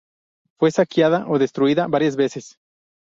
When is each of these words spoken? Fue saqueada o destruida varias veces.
Fue 0.57 0.71
saqueada 0.71 1.27
o 1.29 1.37
destruida 1.37 1.85
varias 1.87 2.15
veces. 2.15 2.57